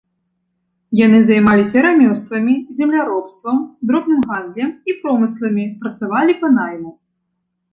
Яны 0.99 1.19
займаліся 1.25 1.83
рамёствамі, 1.87 2.55
земляробствам, 2.77 3.57
дробным 3.91 4.21
гандлем 4.31 4.69
і 4.93 4.99
промысламі, 5.03 5.63
працавалі 5.85 6.33
па 6.41 6.47
найму. 6.59 6.91